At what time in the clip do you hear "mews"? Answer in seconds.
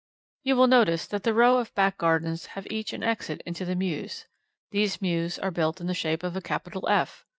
3.75-4.25, 4.99-5.37